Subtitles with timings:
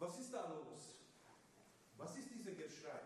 [0.00, 0.94] Was ist da los?
[1.98, 2.99] Was ist dieser Geschrei?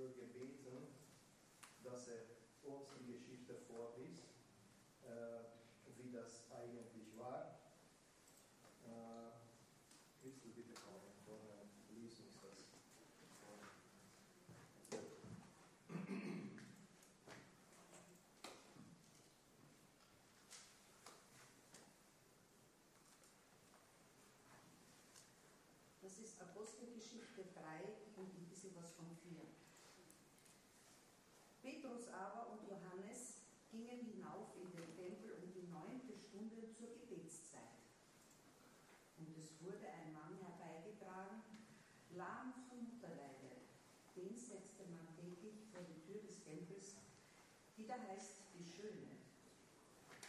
[0.00, 0.86] Christel gebeten,
[1.84, 2.22] dass er
[2.62, 4.22] uns die Geschichte vorliest,
[5.04, 5.44] äh,
[5.98, 7.60] wie das eigentlich war.
[8.86, 12.64] Äh, Christel, bitte komm, vorne, lies uns das.
[26.00, 27.84] Das ist Apostelgeschichte 3
[28.16, 29.69] und ein bisschen was von 4.
[31.70, 37.78] Petrus aber und Johannes gingen hinauf in den Tempel um die neunte Stunde zur Gebetszeit.
[39.18, 41.46] Und es wurde ein Mann herbeigetragen,
[42.10, 43.62] lahm von Mutterleide.
[44.16, 46.96] Den setzte man täglich vor die Tür des Tempels,
[47.78, 49.22] die da heißt die Schöne,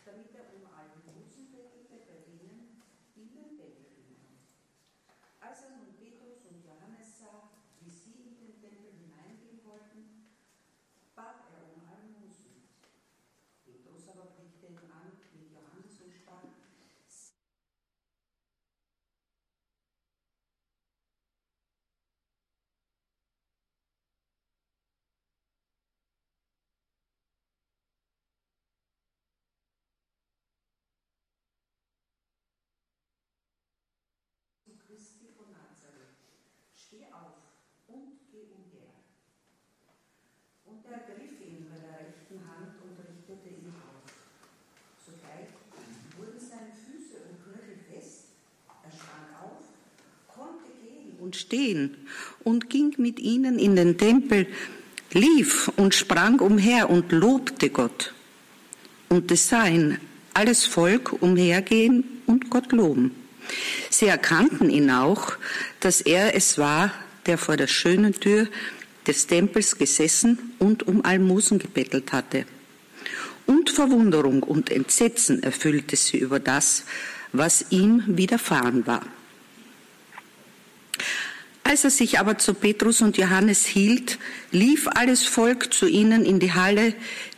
[0.05, 2.85] damit er um allen Busen bettelte bei denen,
[3.15, 4.45] die in den Tempel gingen.
[5.41, 7.49] Als er nun Petrus und Johannes sah,
[7.81, 10.21] wie sie in den Tempel hineingehen wollten,
[11.15, 12.63] bat er um Almosen.
[13.65, 16.41] Petrus aber blickte ihn an mit Johannes und sprach,
[34.91, 36.19] Christi von Nazareth,
[36.91, 37.39] steh auf
[37.87, 38.91] und geh umher.
[40.65, 44.11] Und er griff ihn bei der rechten Hand und richtete ihn auf.
[45.05, 45.47] Sogleich
[46.17, 48.35] wurden seine Füße und Knöchel fest,
[48.83, 49.63] er sprang auf,
[50.27, 51.95] konnte gehen und stehen
[52.43, 54.47] und ging mit ihnen in den Tempel,
[55.13, 58.13] lief und sprang umher und lobte Gott.
[59.07, 59.97] Und es sah ihn
[60.33, 63.20] alles Volk umhergehen und Gott loben.
[63.89, 65.33] Sie erkannten ihn auch,
[65.79, 66.93] dass er es war,
[67.25, 68.47] der vor der schönen Tür
[69.07, 72.45] des Tempels gesessen und um Almosen gebettelt hatte.
[73.45, 76.85] Und Verwunderung und Entsetzen erfüllte sie über das,
[77.33, 79.05] was ihm widerfahren war.
[81.63, 84.19] Als er sich aber zu Petrus und Johannes hielt,
[84.51, 86.93] lief alles Volk zu ihnen in die Halle,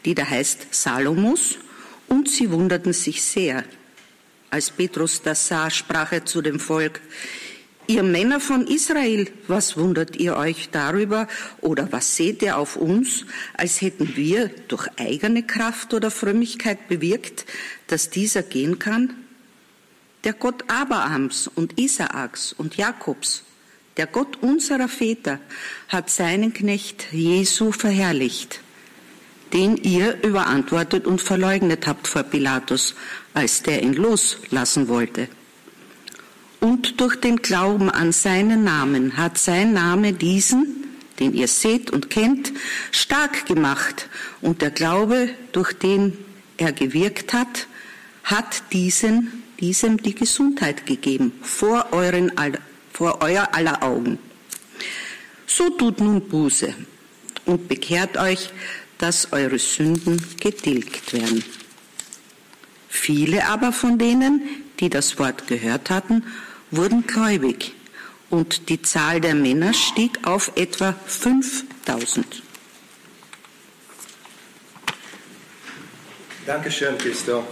[0.06, 1.60] die da heißt Salomos,
[2.08, 3.64] und sie wunderten sich sehr.
[4.54, 7.02] Als Petrus das sah, sprach er zu dem Volk,
[7.88, 11.28] Ihr Männer von Israel, was wundert ihr euch darüber
[11.60, 17.48] oder was seht ihr auf uns, als hätten wir durch eigene Kraft oder Frömmigkeit bewirkt,
[17.88, 19.16] dass dieser gehen kann?
[20.24, 23.44] Der Gott Abrahams und Isaaks und Jakobs,
[23.98, 25.40] der Gott unserer Väter,
[25.88, 28.62] hat seinen Knecht Jesu verherrlicht,
[29.52, 32.96] den ihr überantwortet und verleugnet habt vor Pilatus,
[33.34, 35.28] als der ihn loslassen wollte
[36.64, 40.86] Und durch den Glauben an seinen Namen hat sein Name diesen,
[41.20, 42.54] den ihr seht und kennt,
[42.92, 44.08] stark gemacht.
[44.40, 46.18] Und der Glaube, durch den
[46.56, 47.68] er gewirkt hat,
[48.24, 52.32] hat diesen, diesem die Gesundheit gegeben, vor, euren,
[52.94, 54.18] vor euer aller Augen.
[55.46, 56.74] So tut nun Buße
[57.46, 58.52] und bekehrt euch,
[59.00, 61.44] dass eure Sünden getilgt werden.
[62.96, 64.44] Viele aber von denen,
[64.80, 66.24] die das Wort gehört hatten,
[66.70, 67.74] wurden gläubig
[68.30, 72.44] und die Zahl der Männer stieg auf etwa 5000.
[76.46, 77.44] Dankeschön, Christo.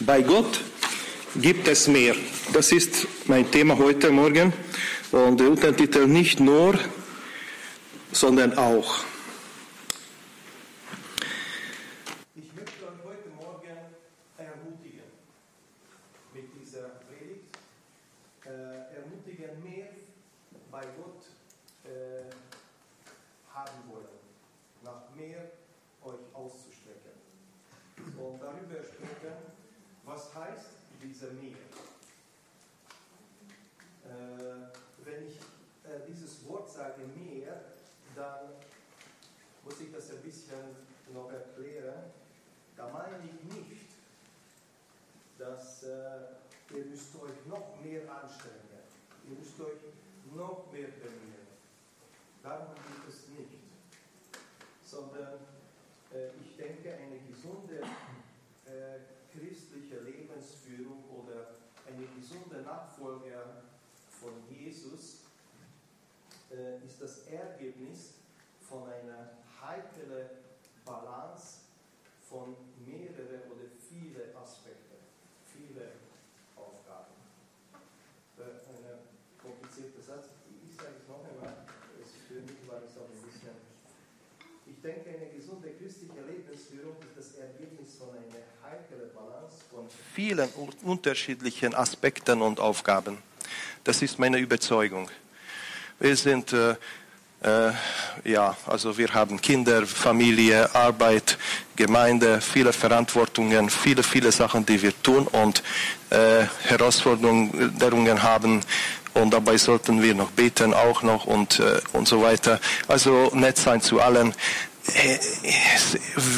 [0.00, 0.60] Bei Gott
[1.36, 2.16] gibt es mehr.
[2.54, 4.52] Das ist mein Thema heute Morgen.
[5.10, 6.78] Und der Untertitel nicht nur,
[8.12, 9.04] sondern auch.
[12.34, 13.78] Ich möchte euch heute Morgen
[14.36, 15.08] ermutigen
[16.34, 17.56] mit dieser Predigt.
[18.44, 19.88] Äh, ermutigen, mehr
[20.70, 21.24] bei Gott
[21.84, 22.30] äh,
[23.54, 24.20] haben wollen,
[24.84, 25.52] nach mehr
[26.04, 27.16] euch auszustrecken.
[27.96, 29.36] Und darüber sprechen,
[30.04, 30.68] was heißt
[31.02, 31.56] dieser Mehr?
[34.04, 34.78] Äh,
[35.08, 35.36] wenn ich
[35.84, 37.60] äh, dieses Wort sage, mehr,
[38.14, 38.50] dann
[39.64, 40.76] muss ich das ein bisschen
[41.12, 42.10] noch erklären.
[42.76, 43.86] Da meine ich nicht,
[45.38, 48.58] dass äh, ihr müsst euch noch mehr anstrengen.
[49.28, 49.80] Ihr müsst euch
[50.34, 51.48] noch mehr bemühen.
[52.42, 53.58] Darum geht es nicht.
[54.84, 55.34] Sondern
[56.12, 57.80] äh, ich denke, eine gesunde
[58.66, 59.00] äh,
[59.32, 61.54] christliche Lebensführung oder
[61.86, 62.64] eine gesunde
[63.18, 63.62] Nachfolger
[64.10, 65.20] von Jesus
[66.50, 68.14] äh, ist das Ergebnis
[68.60, 69.30] von einer
[69.60, 70.28] heiklen
[70.84, 71.60] Balance
[72.28, 72.54] von
[72.84, 74.98] mehreren oder viele Aspekten,
[75.46, 75.92] viele
[76.56, 77.14] Aufgaben.
[78.38, 78.98] Äh, ein
[79.40, 80.28] komplizierter Satz.
[80.64, 81.64] Ich sage es noch einmal,
[82.00, 83.56] es für mich war es auch ein bisschen.
[84.66, 90.48] Ich denke, eine gesunde christliche Lebensführung ist das Ergebnis von einer heiklen Balance von vielen
[90.82, 93.18] unterschiedlichen Aspekten und Aufgaben.
[93.84, 95.10] Das ist meine Überzeugung.
[96.00, 96.76] Wir sind, äh,
[97.42, 97.72] äh,
[98.24, 101.38] ja, also wir haben Kinder, Familie, Arbeit,
[101.76, 105.62] Gemeinde, viele Verantwortungen, viele, viele Sachen, die wir tun und
[106.10, 108.62] äh, Herausforderungen haben.
[109.14, 112.60] Und dabei sollten wir noch beten auch noch und, äh, und so weiter.
[112.86, 114.32] Also nett sein zu allen.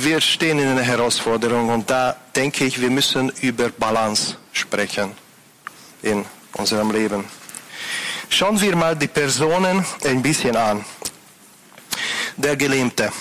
[0.02, 5.12] Wir stehen in einer Herausforderung und da denke ich, wir müssen über Balance sprechen
[6.02, 6.25] in
[6.55, 7.25] unserem Leben.
[8.29, 10.85] Schauen wir mal die Personen ein bisschen an.
[12.37, 13.12] Der Gelähmte,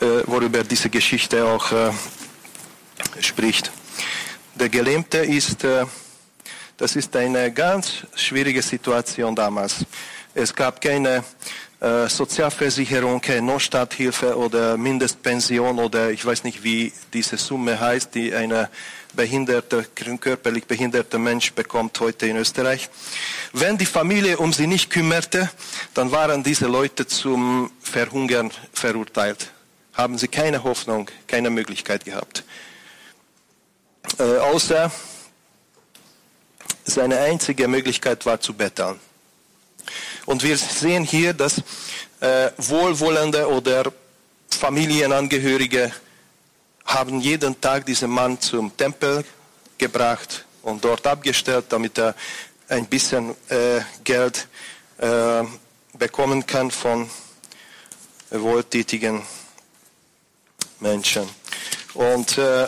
[0.00, 1.92] äh, worüber diese Geschichte auch äh,
[3.20, 3.70] spricht.
[4.54, 5.86] Der Gelähmte ist, äh,
[6.76, 9.84] das ist eine ganz schwierige Situation damals.
[10.34, 11.24] Es gab keine
[11.80, 18.34] äh, Sozialversicherung, keine Notstarthilfe oder Mindestpension oder ich weiß nicht, wie diese Summe heißt, die
[18.34, 18.70] eine
[19.14, 19.84] behinderte,
[20.20, 22.88] körperlich behinderte Mensch bekommt heute in Österreich.
[23.52, 25.50] Wenn die Familie um sie nicht kümmerte,
[25.94, 29.50] dann waren diese Leute zum Verhungern verurteilt.
[29.94, 32.44] Haben sie keine Hoffnung, keine Möglichkeit gehabt.
[34.18, 34.90] Äh, außer
[36.84, 39.00] seine einzige Möglichkeit war zu betteln.
[40.26, 41.58] Und wir sehen hier, dass
[42.20, 43.92] äh, Wohlwollende oder
[44.50, 45.92] Familienangehörige
[46.84, 49.24] haben jeden Tag diesen Mann zum Tempel
[49.78, 52.14] gebracht und dort abgestellt, damit er
[52.68, 54.48] ein bisschen äh, Geld
[54.98, 55.44] äh,
[55.96, 57.08] bekommen kann von
[58.30, 59.22] wohltätigen
[60.80, 61.28] Menschen.
[61.94, 62.66] Und äh,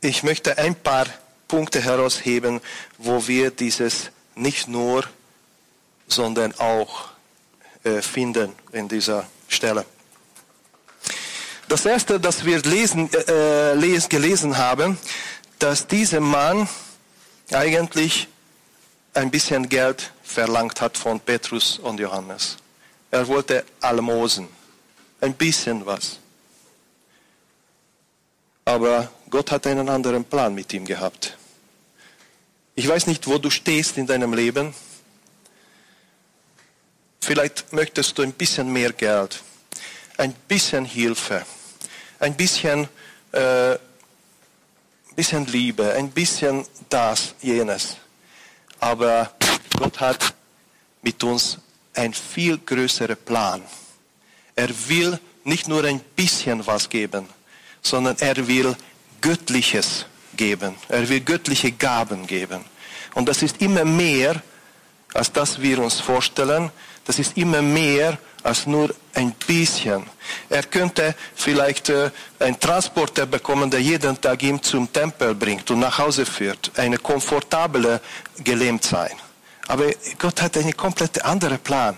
[0.00, 1.06] ich möchte ein paar
[1.46, 2.60] Punkte herausheben,
[2.98, 5.04] wo wir dieses nicht nur,
[6.08, 7.10] sondern auch
[7.84, 9.84] äh, finden in dieser Stelle.
[11.68, 14.98] Das erste, das wir lesen, äh, les, gelesen haben,
[15.58, 16.68] dass dieser Mann
[17.52, 18.28] eigentlich
[19.14, 22.56] ein bisschen Geld verlangt hat von Petrus und Johannes.
[23.10, 24.48] Er wollte Almosen,
[25.20, 26.18] ein bisschen was.
[28.64, 31.36] Aber Gott hat einen anderen Plan mit ihm gehabt.
[32.74, 34.74] Ich weiß nicht, wo du stehst in deinem Leben.
[37.28, 39.42] Vielleicht möchtest du ein bisschen mehr Geld,
[40.16, 41.44] ein bisschen Hilfe
[42.18, 42.88] ein bisschen,
[43.32, 43.76] äh,
[45.14, 47.96] bisschen Liebe, ein bisschen das, jenes.
[48.80, 49.32] Aber
[49.76, 50.34] Gott hat
[51.02, 51.58] mit uns
[51.94, 53.62] einen viel größeren Plan.
[54.54, 57.28] Er will nicht nur ein bisschen was geben,
[57.82, 58.76] sondern er will
[59.20, 60.06] Göttliches
[60.36, 60.76] geben.
[60.88, 62.64] Er will göttliche Gaben geben.
[63.14, 64.40] Und das ist immer mehr,
[65.14, 66.70] als das wir uns vorstellen.
[67.08, 70.04] Das ist immer mehr als nur ein bisschen.
[70.50, 75.78] Er könnte vielleicht äh, einen Transporter bekommen, der jeden Tag ihn zum Tempel bringt und
[75.78, 76.70] nach Hause führt.
[76.76, 78.02] Eine komfortable
[78.44, 79.16] gelähmt sein.
[79.68, 79.86] Aber
[80.18, 81.96] Gott hat einen komplett anderen Plan.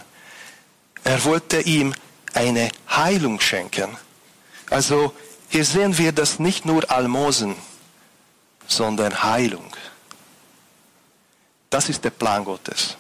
[1.03, 1.93] Er wollte ihm
[2.33, 3.91] eine Heilung schenken.
[4.71, 5.13] Also
[5.49, 7.57] hier sehen wir das nicht nur Almosen,
[8.69, 9.73] sondern Heilung.
[11.69, 12.97] Das ist der Plan Gottes.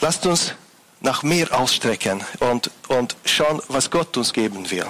[0.00, 0.54] Lasst uns
[1.00, 4.86] nach mehr ausstrecken und, und schauen, was Gott uns geben will.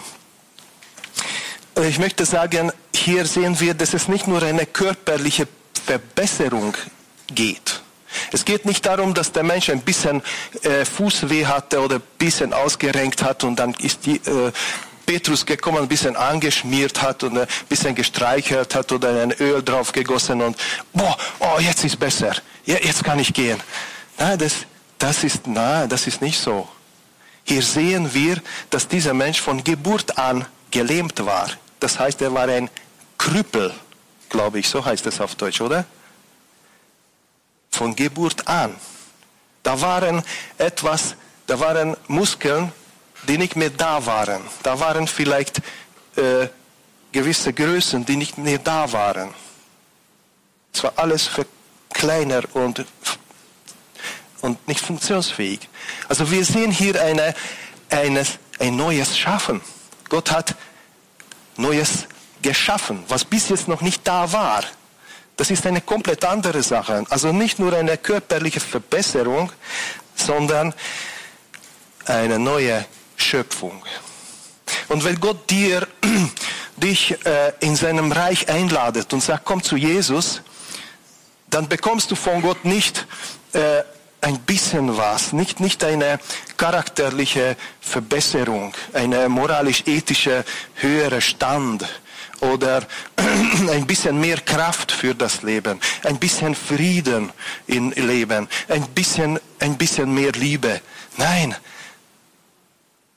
[1.83, 5.49] Ich möchte sagen, hier sehen wir, dass es nicht nur eine körperliche
[5.87, 6.77] Verbesserung
[7.29, 7.81] geht.
[8.33, 10.23] Es geht nicht darum, dass der Mensch ein bisschen
[10.63, 14.53] äh, Fußweh hatte oder ein bisschen ausgerenkt hat und dann ist die, äh,
[15.07, 19.91] Petrus gekommen, ein bisschen angeschmiert hat und ein bisschen gestreichelt hat oder ein Öl drauf
[19.91, 20.57] gegossen und
[20.93, 22.33] boah, oh, jetzt ist besser,
[22.65, 23.61] ja, jetzt kann ich gehen.
[24.19, 24.67] Na, das,
[25.01, 26.69] das ist, na, das ist nicht so.
[27.45, 31.51] Hier sehen wir, dass dieser Mensch von Geburt an gelähmt war.
[31.81, 32.71] Das heißt, er war ein
[33.19, 33.75] Krüppel,
[34.29, 35.85] glaube ich, so heißt es auf Deutsch, oder?
[37.71, 38.77] Von Geburt an.
[39.63, 40.23] Da waren
[40.59, 41.17] etwas,
[41.47, 42.71] da waren Muskeln,
[43.27, 44.43] die nicht mehr da waren.
[44.63, 45.59] Da waren vielleicht
[46.17, 46.49] äh,
[47.11, 49.31] gewisse Größen, die nicht mehr da waren.
[50.73, 51.31] Es war alles
[51.93, 52.85] kleiner und,
[54.41, 55.69] und nicht funktionsfähig.
[56.09, 57.35] Also wir sehen hier eine,
[57.91, 58.25] eine,
[58.59, 59.61] ein neues Schaffen.
[60.09, 60.55] Gott hat
[61.57, 62.07] Neues
[62.43, 64.65] geschaffen, was bis jetzt noch nicht da war.
[65.37, 67.05] Das ist eine komplett andere Sache.
[67.11, 69.53] Also nicht nur eine körperliche Verbesserung,
[70.15, 70.75] sondern
[72.07, 72.85] eine neue
[73.17, 73.83] Schöpfung.
[74.89, 75.87] Und wenn Gott dir,
[76.77, 80.43] dich äh, in seinem Reich einladet und sagt, komm zu Jesus,
[81.49, 83.07] dann bekommst du von Gott nicht
[83.53, 83.83] äh,
[84.21, 86.19] ein bisschen was, nicht, nicht eine
[86.57, 91.87] charakterliche Verbesserung, eine moralisch-ethische höhere Stand
[92.41, 92.87] oder
[93.71, 97.33] ein bisschen mehr Kraft für das Leben, ein bisschen Frieden
[97.67, 100.81] im Leben, ein bisschen, ein bisschen mehr Liebe.
[101.17, 101.55] Nein,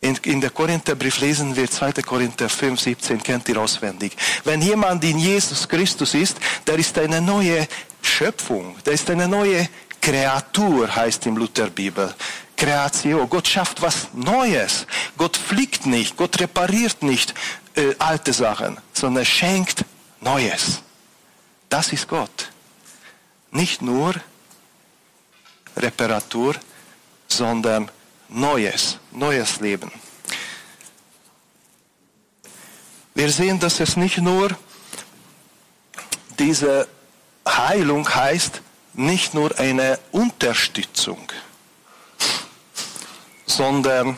[0.03, 1.93] in, in der Korintherbrief lesen wir 2.
[2.01, 4.13] Korinther 5, 17, kennt ihr auswendig.
[4.43, 7.65] Wenn jemand in Jesus Christus ist, der ist eine neue
[8.01, 9.69] Schöpfung, der ist eine neue
[10.03, 12.13] Kreatur, heißt im Lutherbibel.
[12.57, 13.29] Kreation.
[13.29, 14.86] Gott schafft was Neues.
[15.17, 17.33] Gott fliegt nicht, Gott repariert nicht
[17.75, 19.86] äh, alte Sachen, sondern schenkt
[20.19, 20.81] Neues.
[21.69, 22.51] Das ist Gott.
[23.51, 24.13] Nicht nur
[25.77, 26.55] Reparatur,
[27.29, 27.89] sondern
[28.27, 29.89] Neues, neues Leben.
[33.15, 34.50] Wir sehen, dass es nicht nur
[36.38, 36.89] diese
[37.48, 38.62] Heilung heißt,
[38.93, 41.19] nicht nur eine Unterstützung,
[43.45, 44.17] sondern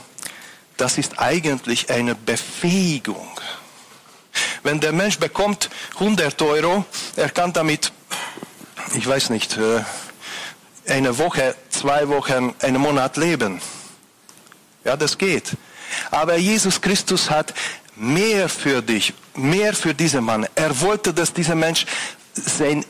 [0.78, 3.40] das ist eigentlich eine Befähigung.
[4.64, 7.92] Wenn der Mensch bekommt 100 Euro, er kann damit,
[8.94, 9.84] ich weiß nicht, äh,
[10.88, 13.62] eine Woche, zwei Wochen, einen Monat leben.
[14.84, 15.56] Ja, das geht.
[16.12, 17.54] Aber Jesus Christus hat
[17.96, 20.48] mehr für dich, mehr für diesen Mann.
[20.56, 21.86] Er wollte, dass dieser Mensch
[22.34, 22.86] sein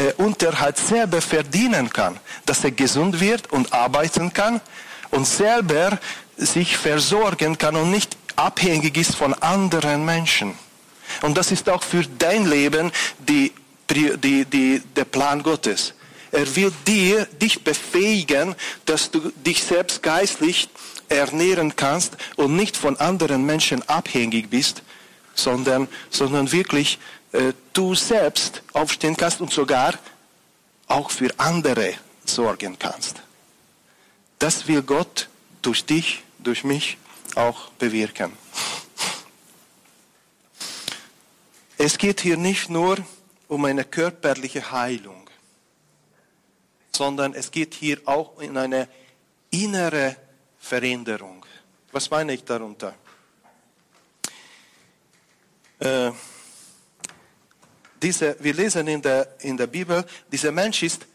[0.00, 4.60] äh, Unterhalt selber verdienen kann, dass er gesund wird und arbeiten kann
[5.10, 5.98] und selber
[6.38, 10.54] sich versorgen kann und nicht abhängig ist von anderen Menschen.
[11.20, 13.52] Und das ist auch für dein Leben die,
[13.90, 15.92] die, die, der Plan Gottes.
[16.32, 18.54] Er will dir, dich befähigen,
[18.86, 20.70] dass du dich selbst geistlich
[21.10, 24.82] ernähren kannst und nicht von anderen Menschen abhängig bist,
[25.34, 26.98] sondern, sondern wirklich
[27.32, 29.94] äh, du selbst aufstehen kannst und sogar
[30.88, 31.94] auch für andere
[32.24, 33.22] sorgen kannst.
[34.38, 35.28] Das will Gott
[35.62, 36.98] durch dich, durch mich
[37.34, 38.32] auch bewirken.
[41.78, 42.98] Es geht hier nicht nur
[43.48, 45.28] um eine körperliche Heilung,
[46.92, 48.88] sondern es geht hier auch um eine
[49.50, 50.16] innere
[50.58, 51.46] Veränderung.
[51.92, 52.94] Was meine ich darunter?
[55.78, 56.12] Äh,
[58.02, 61.06] diese, wir lesen in der, in der Bibel, dieser Mensch ist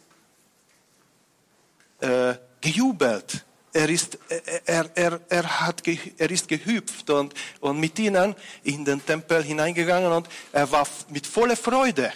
[2.00, 3.46] äh, gejubelt.
[3.74, 4.18] Er ist,
[4.66, 10.12] er, er, er, hat, er ist gehüpft und, und mit ihnen in den Tempel hineingegangen
[10.12, 12.14] und er war mit voller Freude,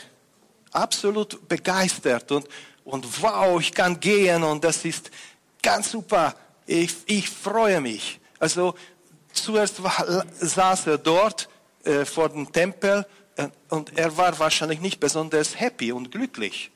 [0.72, 2.48] absolut begeistert und,
[2.86, 5.12] und wow, ich kann gehen und das ist
[5.62, 6.34] ganz super
[6.70, 8.20] ich, ich freue mich.
[8.38, 8.76] Also
[9.34, 11.50] zuerst war, saß er dort
[11.84, 13.06] äh, vor dem Tempel
[13.70, 16.72] und er war wahrscheinlich nicht besonders happy und glücklich.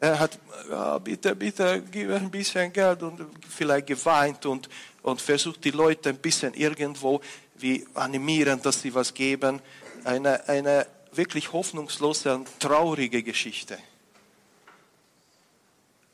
[0.00, 0.38] Er hat,
[0.70, 4.68] ja, bitte, bitte, gib ein bisschen Geld und vielleicht geweint und,
[5.02, 7.20] und versucht die Leute ein bisschen irgendwo
[7.56, 9.60] wie animieren, dass sie was geben.
[10.04, 13.78] Eine, eine wirklich hoffnungslose und traurige Geschichte.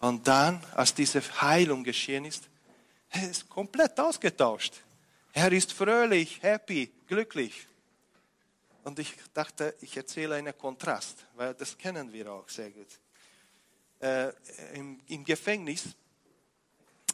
[0.00, 2.44] Und dann, als diese Heilung geschehen ist,
[3.10, 4.74] er ist komplett ausgetauscht.
[5.32, 7.66] Er ist fröhlich, happy, glücklich.
[8.84, 13.00] Und ich dachte, ich erzähle einen Kontrast, weil das kennen wir auch sehr gut.
[13.98, 14.30] Äh,
[14.74, 15.96] im, im, Gefängnis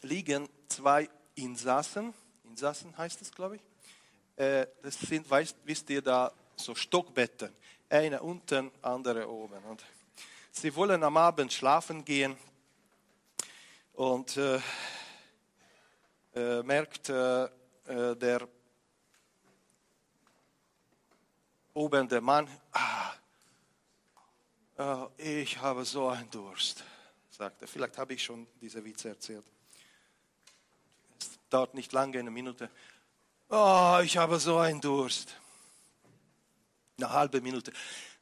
[0.03, 2.13] liegen zwei Insassen,
[2.43, 3.63] Insassen heißt es, glaube ich.
[4.35, 7.55] Äh, das sind, weißt, wisst ihr, da so Stockbetten.
[7.89, 9.63] Eine unten, andere oben.
[9.65, 9.85] Und
[10.51, 12.37] sie wollen am Abend schlafen gehen
[13.93, 14.61] und äh,
[16.35, 18.49] äh merkt äh, äh, der
[21.81, 23.11] oben der Mann, ah,
[25.19, 26.85] äh, ich habe so einen Durst,
[27.31, 27.67] sagte.
[27.67, 29.45] Vielleicht habe ich schon diese Witze erzählt.
[31.19, 32.71] Es dauert nicht lange, eine Minute.
[33.49, 35.35] Oh, ich habe so einen Durst.
[36.99, 37.73] Eine halbe Minute.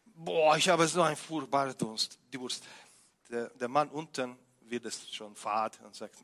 [0.04, 2.16] Boah, ich habe so einen furchtbaren Durst.
[2.30, 2.64] Durst.
[3.28, 6.14] Der, der Mann unten wird es schon fad und sagt,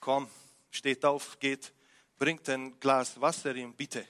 [0.00, 0.28] komm,
[0.70, 1.72] steht auf, geht,
[2.18, 4.04] bringt ein Glas Wasser ihm, bitte.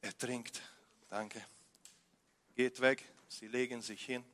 [0.00, 0.62] Er trinkt.
[1.08, 1.44] Danke.
[2.54, 4.24] Geht weg, sie legen sich hin.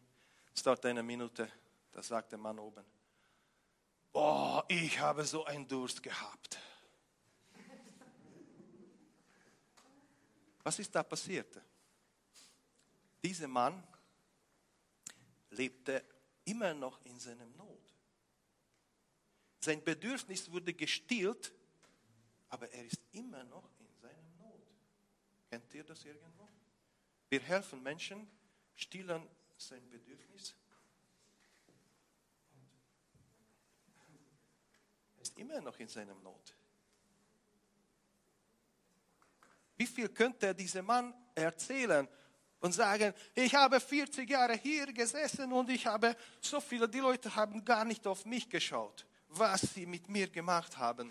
[0.55, 1.51] Es dauert eine Minute,
[1.91, 2.85] da sagt der Mann oben,
[4.13, 6.59] oh, ich habe so einen Durst gehabt.
[10.63, 11.61] Was ist da passiert?
[13.23, 13.83] Dieser Mann
[15.51, 16.05] lebte
[16.45, 17.95] immer noch in seinem Not.
[19.61, 21.53] Sein Bedürfnis wurde gestillt,
[22.49, 24.67] aber er ist immer noch in seinem Not.
[25.51, 26.49] Kennt ihr das irgendwo?
[27.33, 28.31] Wir helfen Menschen,
[28.75, 30.55] stillen sein Bedürfnis.
[35.17, 36.55] Er ist immer noch in seinem Not.
[39.79, 42.07] Wie viel könnte dieser Mann erzählen
[42.61, 47.35] und sagen, ich habe 40 Jahre hier gesessen und ich habe so viele, die Leute
[47.35, 51.11] haben gar nicht auf mich geschaut, was sie mit mir gemacht haben.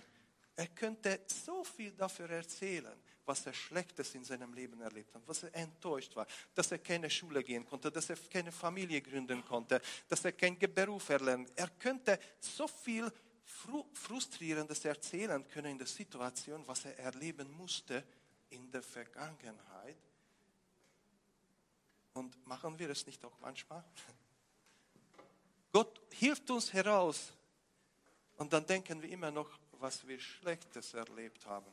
[0.55, 5.43] Er könnte so viel dafür erzählen was er Schlechtes in seinem Leben erlebt hat, was
[5.43, 9.81] er enttäuscht war, dass er keine Schule gehen konnte, dass er keine Familie gründen konnte,
[10.07, 11.47] dass er keinen Beruf erlernen.
[11.55, 13.12] Er könnte so viel
[13.93, 18.03] Frustrierendes erzählen können in der Situation, was er erleben musste
[18.49, 19.97] in der Vergangenheit.
[22.13, 23.84] Und machen wir es nicht auch manchmal?
[25.71, 27.31] Gott hilft uns heraus
[28.38, 31.71] und dann denken wir immer noch, was wir Schlechtes erlebt haben.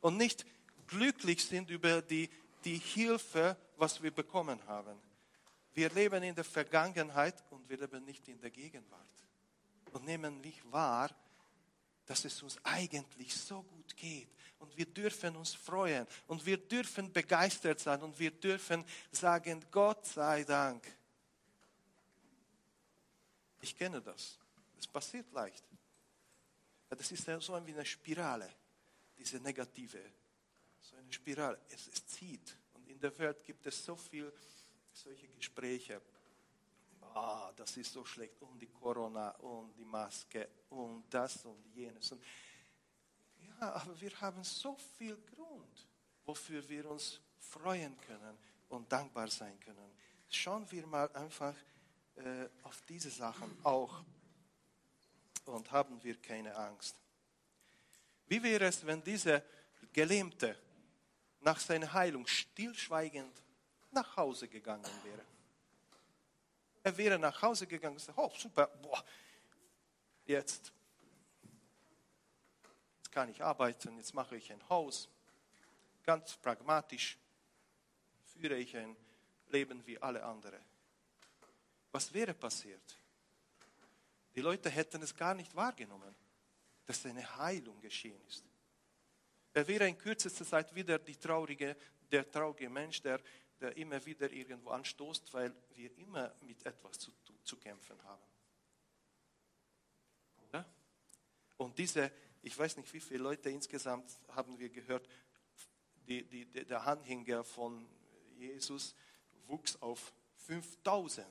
[0.00, 0.46] Und nicht,
[0.86, 2.28] glücklich sind über die,
[2.64, 5.00] die Hilfe, was wir bekommen haben.
[5.74, 9.02] Wir leben in der Vergangenheit und wir leben nicht in der Gegenwart.
[9.92, 11.10] Und nehmen nicht wahr,
[12.06, 14.28] dass es uns eigentlich so gut geht.
[14.58, 20.06] Und wir dürfen uns freuen und wir dürfen begeistert sein und wir dürfen sagen, Gott
[20.06, 20.86] sei Dank.
[23.60, 24.38] Ich kenne das.
[24.78, 25.64] Es passiert leicht.
[26.88, 28.48] Das ist so wie eine Spirale,
[29.18, 30.00] diese negative
[30.86, 31.58] so eine Spirale.
[31.68, 32.56] Es, es zieht.
[32.74, 34.32] Und in der Welt gibt es so viele
[34.92, 36.00] solche Gespräche.
[37.14, 38.40] Ah, das ist so schlecht.
[38.42, 42.12] Und die Corona und die Maske und das und jenes.
[42.12, 42.22] Und
[43.38, 45.86] ja, aber wir haben so viel Grund,
[46.24, 49.90] wofür wir uns freuen können und dankbar sein können.
[50.28, 51.54] Schauen wir mal einfach
[52.16, 54.02] äh, auf diese Sachen auch
[55.46, 56.96] und haben wir keine Angst.
[58.26, 59.42] Wie wäre es, wenn diese
[59.92, 60.56] Gelähmte
[61.46, 63.40] nach seiner Heilung stillschweigend
[63.92, 65.24] nach Hause gegangen wäre.
[66.82, 69.04] Er wäre nach Hause gegangen und gesagt, oh super, boah,
[70.24, 70.72] jetzt,
[72.96, 75.08] jetzt kann ich arbeiten, jetzt mache ich ein Haus.
[76.02, 77.16] Ganz pragmatisch
[78.24, 78.96] führe ich ein
[79.50, 80.60] Leben wie alle anderen.
[81.92, 82.98] Was wäre passiert?
[84.34, 86.12] Die Leute hätten es gar nicht wahrgenommen,
[86.86, 88.44] dass eine Heilung geschehen ist.
[89.56, 91.74] Er wäre in kürzester Zeit wieder traurige,
[92.12, 93.18] der traurige Mensch, der,
[93.58, 97.10] der immer wieder irgendwo anstoßt, weil wir immer mit etwas zu,
[97.42, 98.22] zu kämpfen haben.
[100.52, 100.66] Ja?
[101.56, 105.08] Und diese, ich weiß nicht, wie viele Leute insgesamt haben wir gehört,
[106.06, 107.88] die, die, der Anhänger von
[108.36, 108.94] Jesus
[109.46, 111.26] wuchs auf 5000.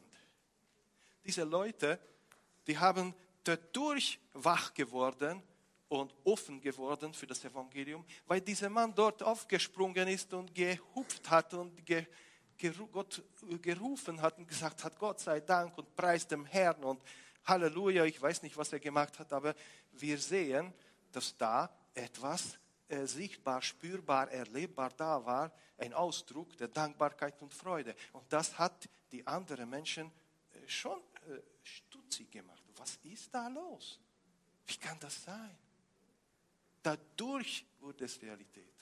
[1.24, 2.00] Diese Leute,
[2.66, 5.44] die haben dadurch wach geworden
[5.88, 11.54] und offen geworden für das Evangelium, weil dieser Mann dort aufgesprungen ist und gehupft hat
[11.54, 12.06] und ge,
[12.58, 13.24] geru, Gott
[13.62, 17.02] gerufen hat und gesagt hat, Gott sei Dank und preis dem Herrn und
[17.46, 19.54] Halleluja, ich weiß nicht, was er gemacht hat, aber
[19.94, 20.74] wir sehen,
[21.12, 27.96] dass da etwas äh, sichtbar, spürbar, erlebbar da war, ein Ausdruck der Dankbarkeit und Freude.
[28.14, 30.12] Und das hat die anderen Menschen
[30.54, 32.64] äh, schon äh, stutzig gemacht.
[32.76, 34.00] Was ist da los?
[34.66, 35.58] Wie kann das sein?
[36.86, 38.74] Dadurch wurde es Realität.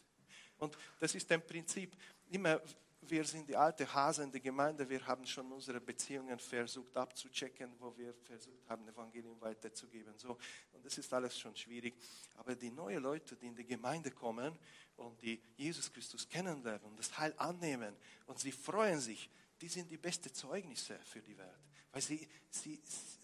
[0.57, 1.95] Und das ist ein Prinzip,
[2.29, 2.61] immer
[3.09, 7.95] wir sind die alte Hasen der Gemeinde, wir haben schon unsere Beziehungen versucht abzuchecken, wo
[7.97, 10.17] wir versucht haben, Evangelium weiterzugeben.
[10.17, 10.37] So,
[10.71, 11.95] und das ist alles schon schwierig.
[12.35, 14.57] Aber die neuen Leute, die in die Gemeinde kommen
[14.95, 19.89] und die Jesus Christus kennenlernen und das Heil annehmen und sie freuen sich, die sind
[19.89, 21.59] die besten Zeugnisse für die Welt.
[21.91, 22.81] Weil sie, sie,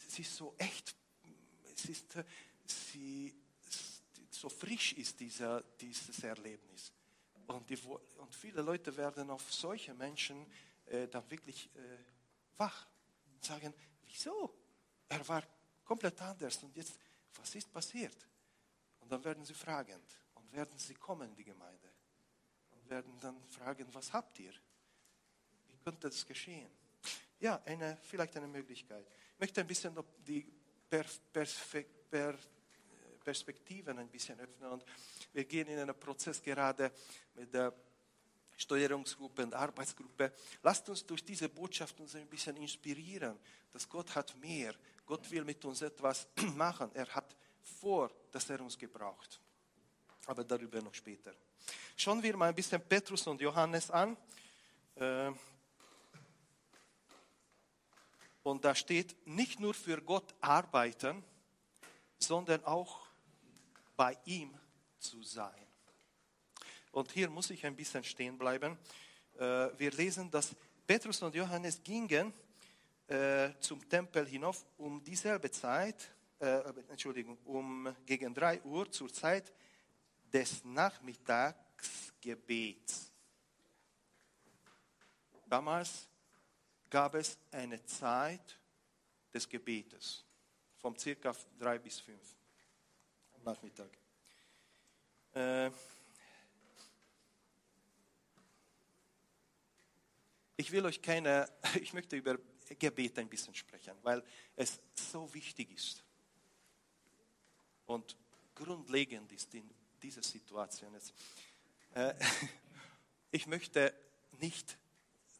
[0.07, 0.95] sie ist so echt,
[1.75, 2.17] sie, ist,
[2.65, 3.33] sie
[4.39, 6.93] so frisch ist dieser, dieses Erlebnis.
[7.47, 7.77] Und, die,
[8.17, 10.45] und viele Leute werden auf solche Menschen
[10.85, 11.97] äh, dann wirklich äh,
[12.55, 12.87] wach
[13.33, 13.73] und sagen,
[14.05, 14.55] wieso?
[15.09, 15.43] Er war
[15.83, 16.99] komplett anders und jetzt,
[17.35, 18.15] was ist passiert?
[18.99, 21.89] Und dann werden sie fragend und werden sie kommen in die Gemeinde
[22.71, 24.53] und werden dann fragen, was habt ihr?
[25.67, 26.71] Wie könnte das geschehen?
[27.39, 29.05] Ja, eine, vielleicht eine Möglichkeit.
[29.33, 30.45] Ich möchte ein bisschen die
[30.89, 31.47] per, per,
[32.09, 32.37] per
[33.29, 34.71] Perspektiven ein bisschen öffnen.
[34.71, 34.83] Und
[35.33, 36.91] wir gehen in einen Prozess gerade
[37.35, 37.71] mit der
[38.57, 40.33] Steuerungsgruppe und Arbeitsgruppe.
[40.63, 43.37] Lasst uns durch diese Botschaft uns ein bisschen inspirieren,
[43.71, 44.73] dass Gott hat mehr.
[45.05, 46.89] Gott will mit uns etwas machen.
[46.95, 49.39] Er hat vor, dass er uns gebraucht.
[50.25, 51.31] Aber darüber noch später.
[51.95, 54.17] Schauen wir mal ein bisschen Petrus und Johannes an.
[54.95, 55.31] Äh,
[58.41, 61.23] und da steht, nicht nur für Gott arbeiten,
[62.17, 63.08] sondern auch
[63.99, 64.57] bei ihm
[64.97, 65.67] zu sein.
[66.93, 68.79] Und hier muss ich ein bisschen stehen bleiben.
[69.37, 70.55] Äh, wir lesen, dass
[70.87, 72.33] Petrus und Johannes gingen
[73.07, 76.09] äh, zum Tempel hinauf um dieselbe Zeit,
[76.39, 79.51] äh, Entschuldigung, um gegen 3 Uhr zur Zeit
[80.31, 83.11] des Nachmittagsgebets.
[85.45, 86.07] Damals
[86.89, 88.57] gab es eine Zeit
[89.33, 90.23] des Gebetes,
[90.77, 92.38] vom circa 3 bis 5 am
[93.43, 93.89] Nachmittag.
[95.33, 95.71] Äh,
[100.57, 101.49] ich will euch keine,
[101.81, 102.37] ich möchte über
[102.77, 104.23] Gebet ein bisschen sprechen, weil
[104.55, 106.03] es so wichtig ist
[107.85, 108.15] und
[108.53, 109.69] grundlegend ist in
[110.01, 110.93] dieser Situation.
[111.93, 112.13] Äh,
[113.31, 113.93] ich möchte
[114.39, 114.77] nicht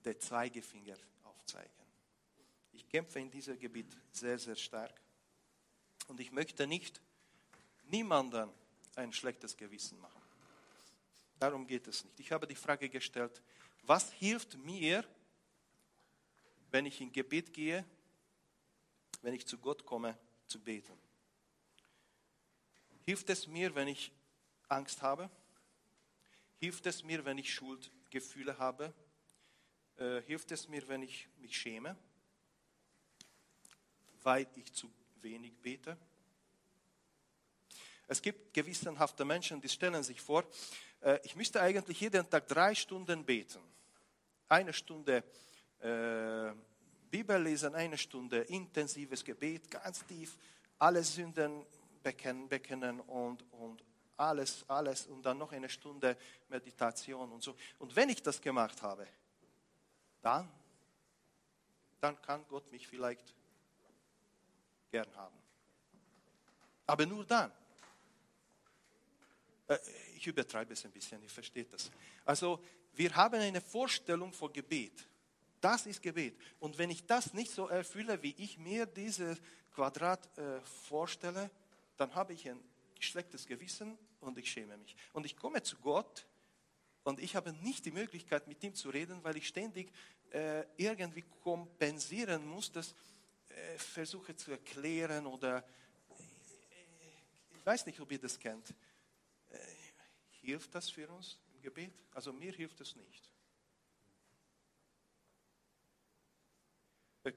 [0.03, 1.69] den Zeigefinger aufzeigen.
[2.71, 4.99] Ich kämpfe in diesem Gebiet sehr, sehr stark
[6.07, 7.01] und ich möchte nicht
[7.89, 8.49] niemanden
[8.95, 10.21] ein schlechtes Gewissen machen.
[11.39, 12.19] Darum geht es nicht.
[12.19, 13.41] Ich habe die Frage gestellt,
[13.83, 15.05] was hilft mir,
[16.69, 17.85] wenn ich in Gebet gehe,
[19.21, 20.97] wenn ich zu Gott komme, zu beten?
[23.05, 24.11] Hilft es mir, wenn ich
[24.67, 25.29] Angst habe?
[26.59, 28.93] Hilft es mir, wenn ich Schuldgefühle habe?
[29.97, 31.97] Äh, hilft es mir, wenn ich mich schäme,
[34.23, 35.97] weil ich zu wenig bete?
[38.09, 40.43] Es gibt gewissenhafte Menschen, die stellen sich vor,
[41.01, 43.61] äh, ich müsste eigentlich jeden Tag drei Stunden beten.
[44.47, 45.23] Eine Stunde
[45.79, 46.51] äh,
[47.11, 50.35] Bibel lesen, eine Stunde intensives Gebet, ganz tief,
[50.79, 51.63] alle Sünden
[52.01, 53.83] bekennen, bekennen und, und
[54.17, 56.17] alles, alles und dann noch eine Stunde
[56.47, 57.55] Meditation und so.
[57.77, 59.05] Und wenn ich das gemacht habe,
[60.23, 60.49] dann,
[62.01, 63.35] dann kann Gott mich vielleicht
[64.89, 65.37] gern haben.
[66.87, 67.51] Aber nur dann.
[69.69, 69.77] Äh,
[70.15, 71.89] ich übertreibe es ein bisschen, ihr versteht das.
[72.25, 72.61] Also
[72.93, 75.07] wir haben eine Vorstellung von Gebet.
[75.61, 76.37] Das ist Gebet.
[76.59, 79.37] Und wenn ich das nicht so erfülle, wie ich mir dieses
[79.73, 81.49] Quadrat äh, vorstelle,
[81.95, 82.59] dann habe ich ein
[82.99, 84.95] schlechtes Gewissen und ich schäme mich.
[85.13, 86.25] Und ich komme zu Gott
[87.03, 89.91] und ich habe nicht die Möglichkeit, mit ihm zu reden, weil ich ständig
[90.31, 92.93] äh, irgendwie kompensieren muss, das
[93.49, 95.63] äh, versuche zu erklären oder äh,
[97.57, 98.73] ich weiß nicht, ob ihr das kennt.
[100.41, 101.93] Hilft das für uns im Gebet?
[102.11, 103.29] Also mir hilft es nicht.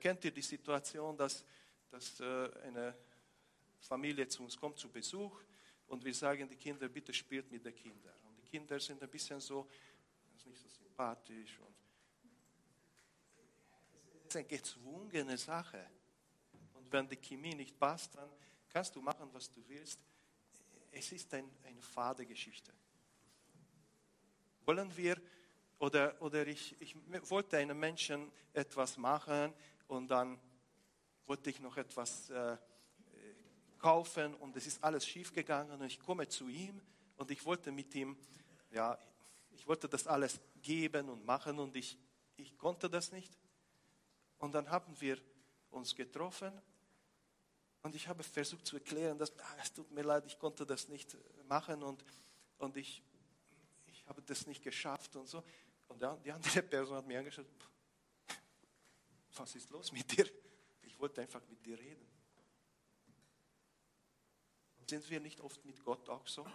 [0.01, 1.45] Kennt ihr die Situation, dass,
[1.91, 2.97] dass äh, eine
[3.81, 5.43] Familie zu uns kommt zu Besuch
[5.89, 8.15] und wir sagen, die Kinder, bitte spielt mit den Kindern.
[8.23, 9.69] Und die Kinder sind ein bisschen so,
[10.47, 11.59] nicht so sympathisch.
[11.59, 11.75] Und
[14.21, 15.91] es ist eine gezwungene Sache.
[16.75, 18.31] Und wenn die Chemie nicht passt, dann
[18.71, 20.01] kannst du machen, was du willst
[20.93, 22.73] es ist ein, eine fade Geschichte.
[24.65, 25.21] Wollen wir,
[25.79, 26.95] oder, oder ich, ich
[27.29, 29.53] wollte einem Menschen etwas machen
[29.89, 30.39] und dann
[31.27, 32.57] wollte ich noch etwas äh,
[33.79, 36.81] kaufen und es ist alles schief gegangen und ich komme zu ihm
[37.17, 38.17] und ich wollte mit ihm,
[38.71, 38.97] ja,
[39.51, 41.99] ich wollte das alles geben und machen und ich,
[42.37, 43.37] ich konnte das nicht.
[44.39, 45.19] Und dann haben wir
[45.71, 46.53] uns getroffen
[47.83, 50.89] und ich habe versucht zu erklären, dass ah, es tut mir leid, ich konnte das
[50.89, 51.17] nicht
[51.49, 52.05] machen und,
[52.59, 53.03] und ich,
[53.87, 55.43] ich habe das nicht geschafft und so.
[55.89, 57.47] Und die andere Person hat mir angeschaut,
[59.35, 60.27] was ist los mit dir?
[60.83, 62.07] Ich wollte einfach mit dir reden.
[64.87, 66.47] Sind wir nicht oft mit Gott auch so?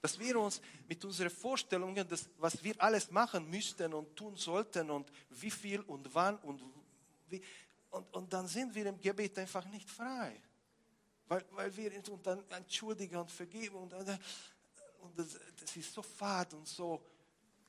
[0.00, 4.90] Dass wir uns mit unseren Vorstellungen, das, was wir alles machen müssten und tun sollten
[4.90, 6.60] und wie viel und wann und
[7.28, 7.40] wie,
[7.92, 10.40] und, und dann sind wir im Gebet einfach nicht frei.
[11.28, 16.54] Weil, weil wir uns dann entschuldigen und vergeben und, und das, das ist so fad
[16.54, 17.00] und so.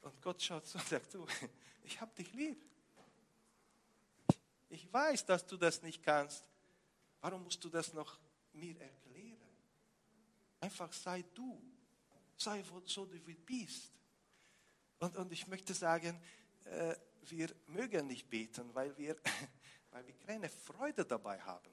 [0.02, 1.26] Und Gott schaut so und sagt, du,
[1.84, 2.66] ich habe dich lieb.
[4.70, 6.44] Ich weiß, dass du das nicht kannst.
[7.22, 8.18] Warum musst du das noch
[8.54, 9.38] mir erklären?
[10.62, 11.62] Einfach sei du.
[12.38, 13.92] Sei so, wie du bist.
[15.00, 16.20] Und, und ich möchte sagen,
[16.64, 19.18] äh, wir mögen nicht beten, weil wir,
[19.94, 21.72] weil wir keine Freude dabei haben.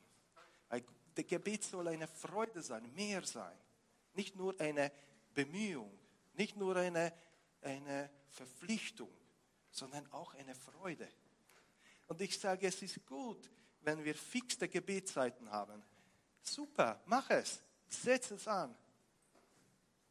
[1.16, 3.56] Der Gebet soll eine Freude sein, mehr sein.
[4.14, 4.92] Nicht nur eine
[5.35, 5.98] Bemühung,
[6.35, 7.12] nicht nur eine,
[7.62, 9.11] eine Verpflichtung,
[9.70, 11.09] sondern auch eine Freude.
[12.06, 13.50] Und ich sage, es ist gut,
[13.83, 15.83] wenn wir fixe Gebetszeiten haben.
[16.42, 18.74] Super, mach es, setz es an.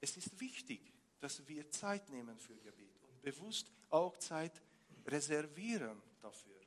[0.02, 4.62] Es ist wichtig, dass wir Zeit nehmen für Gebet und bewusst auch Zeit
[5.06, 6.59] reservieren dafür.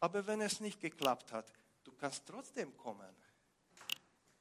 [0.00, 1.52] Aber wenn es nicht geklappt hat,
[1.84, 3.14] du kannst trotzdem kommen.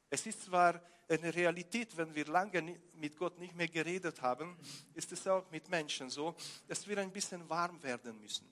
[0.09, 4.57] Es ist zwar eine Realität, wenn wir lange mit Gott nicht mehr geredet haben,
[4.93, 6.35] ist es auch mit Menschen so,
[6.67, 8.47] dass wir ein bisschen warm werden müssen.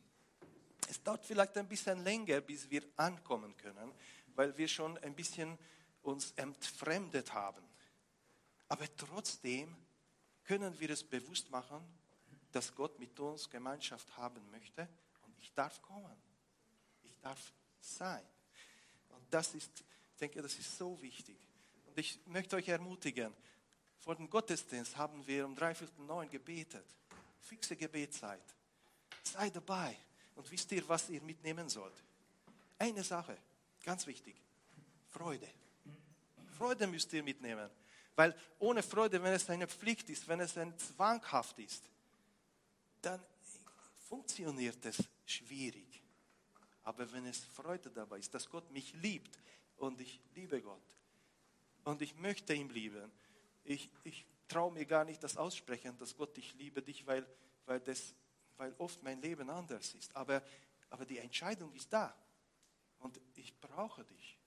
[0.89, 3.91] Es dauert vielleicht ein bisschen länger, bis wir ankommen können,
[4.35, 5.57] weil wir schon ein bisschen
[6.01, 7.63] uns entfremdet haben.
[8.69, 9.75] Aber trotzdem
[10.43, 11.81] können wir es bewusst machen,
[12.51, 14.87] dass Gott mit uns Gemeinschaft haben möchte
[15.23, 16.26] und ich darf kommen.
[17.27, 18.23] Darf sein.
[19.09, 21.37] Und das ist, ich denke, das ist so wichtig.
[21.85, 23.33] Und ich möchte euch ermutigen,
[23.99, 26.85] vor dem Gottesdienst haben wir um dreiviertel neun gebetet.
[27.41, 28.43] Fixe Gebetszeit.
[29.23, 29.97] Sei dabei.
[30.35, 32.01] Und wisst ihr, was ihr mitnehmen sollt?
[32.79, 33.37] Eine Sache,
[33.83, 34.41] ganz wichtig.
[35.07, 35.49] Freude.
[36.57, 37.69] Freude müsst ihr mitnehmen.
[38.15, 41.83] Weil ohne Freude, wenn es eine Pflicht ist, wenn es ein zwanghaft ist,
[43.01, 43.21] dann
[44.07, 45.86] funktioniert es schwierig.
[46.87, 49.37] Aber wenn es Freude dabei ist, dass Gott mich liebt
[49.75, 50.81] und ich liebe Gott
[51.83, 53.11] und ich möchte ihn lieben,
[53.65, 57.27] ich, ich traue mir gar nicht das aussprechen, dass Gott ich liebe dich, weil,
[57.65, 58.15] weil, das,
[58.55, 60.15] weil oft mein Leben anders ist.
[60.15, 60.41] Aber,
[60.89, 62.17] aber die Entscheidung ist da
[62.99, 64.39] und ich brauche dich.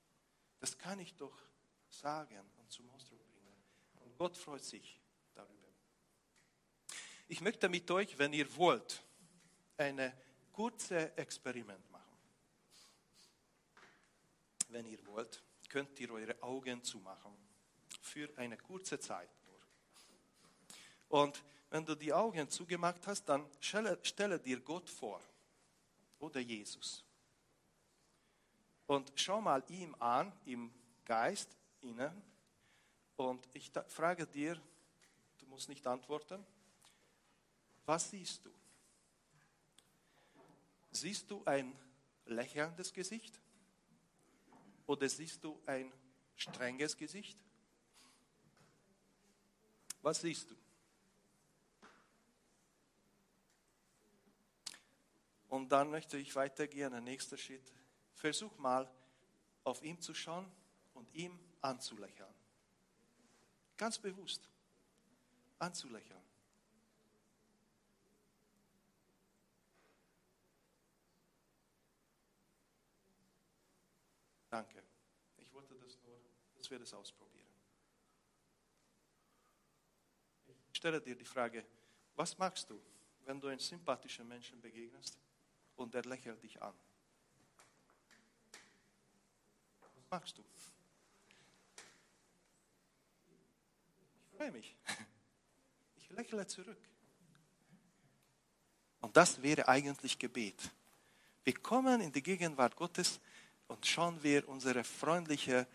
[0.61, 1.37] Das kann ich doch
[1.91, 3.21] sagen und zum Ausdruck
[4.17, 4.99] Gott freut sich
[5.35, 5.69] darüber.
[7.29, 9.03] Ich möchte mit euch, wenn ihr wollt,
[9.77, 10.17] eine
[10.53, 11.90] kurze Experiment.
[14.71, 17.33] Wenn ihr wollt, könnt ihr eure Augen zumachen.
[18.01, 19.61] Für eine kurze Zeit nur.
[21.21, 25.21] Und wenn du die Augen zugemacht hast, dann stelle, stelle dir Gott vor
[26.19, 27.05] oder Jesus.
[28.87, 30.73] Und schau mal ihm an, im
[31.05, 32.23] Geist, innen,
[33.17, 34.61] und ich frage dir,
[35.39, 36.45] du musst nicht antworten,
[37.85, 38.51] was siehst du?
[40.91, 41.77] Siehst du ein
[42.25, 43.39] lächelndes Gesicht?
[44.91, 45.93] Oder siehst du ein
[46.35, 47.39] strenges Gesicht?
[50.03, 50.57] Was siehst du?
[55.49, 57.73] Und dann möchte ich weitergehen, ein nächster Schritt.
[58.15, 58.91] Versuch mal,
[59.65, 60.51] auf ihn zu schauen
[60.95, 62.35] und ihm anzulächeln
[63.81, 64.47] ganz bewusst
[65.59, 66.21] anzulächeln.
[74.51, 74.83] Danke.
[75.39, 76.21] Ich wollte das nur,
[76.71, 77.47] wir das ausprobieren.
[80.73, 81.65] Ich stelle dir die Frage,
[82.17, 82.81] was machst du,
[83.25, 85.19] wenn du einem sympathischen Menschen begegnest
[85.77, 86.75] und er lächelt dich an?
[89.81, 90.45] Was machst du?
[94.41, 94.75] freue mich.
[95.99, 96.79] Ich lächle zurück.
[99.03, 100.71] Und das wäre eigentlich Gebet.
[101.45, 103.21] Wir kommen in die Gegenwart Gottes
[103.69, 105.67] und schauen wir unsere freundliche,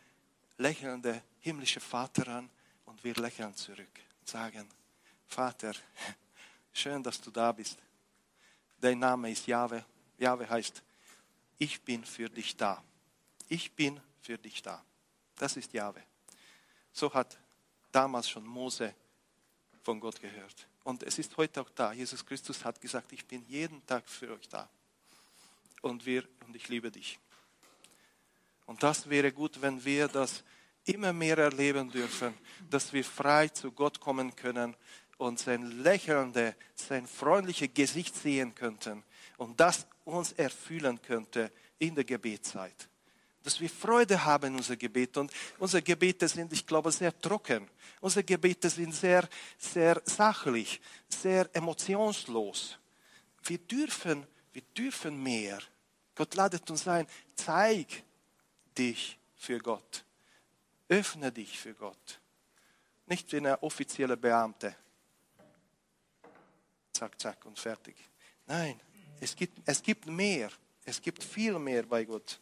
[0.58, 2.50] lächelnde himmlische Vater an
[2.86, 4.68] und wir lächeln zurück und sagen,
[5.28, 5.74] Vater,
[6.74, 7.78] schön, dass du da bist.
[8.80, 9.84] Dein Name ist Jahwe.
[10.18, 10.84] Jahwe heißt,
[11.58, 12.84] ich bin für dich da.
[13.48, 14.84] Ich bin für dich da.
[15.36, 16.02] Das ist Jahwe.
[16.92, 17.38] So hat
[17.92, 18.94] damals schon Mose
[19.84, 20.68] von Gott gehört.
[20.84, 21.94] Und es ist heute auch da.
[21.94, 24.70] Jesus Christus hat gesagt, ich bin jeden Tag für euch da.
[25.82, 27.20] Und wir, und ich liebe dich.
[28.66, 30.44] Und das wäre gut, wenn wir das
[30.86, 32.34] immer mehr erleben dürfen,
[32.70, 34.76] dass wir frei zu Gott kommen können
[35.18, 39.04] und sein lächelnde, sein freundliches Gesicht sehen könnten
[39.38, 42.90] und das uns erfüllen könnte in der Gebetszeit.
[43.44, 47.70] Dass wir Freude haben in unser Gebet und unsere Gebete sind, ich glaube, sehr trocken.
[48.02, 52.80] Unsere Gebete sind sehr, sehr sachlich, sehr emotionslos.
[53.44, 55.60] Wir dürfen, wir dürfen mehr.
[56.16, 58.04] Gott ladet uns ein, zeig
[58.78, 60.04] dich für Gott.
[60.88, 62.20] Öffne dich für Gott.
[63.08, 64.76] Nicht wie eine offizielle Beamte.
[66.94, 67.96] Zack, zack und fertig.
[68.46, 68.80] Nein,
[69.20, 70.52] es gibt, es gibt mehr.
[70.86, 72.40] Es gibt viel mehr bei Gott.